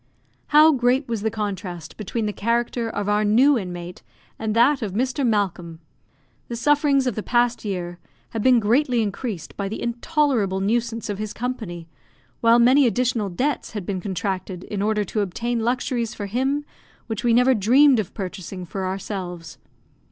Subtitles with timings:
[0.47, 4.01] How great was the contrast between the character of our new inmate
[4.39, 5.23] and that of Mr.
[5.23, 5.79] Malcolm!
[6.47, 7.99] The sufferings of the past year
[8.31, 11.87] had been greatly increased by the intolerable nuisance of his company,
[12.39, 16.65] while many additional debts had been contracted in order to obtain luxuries for him
[17.05, 19.59] which we never dreamed of purchasing for ourselves.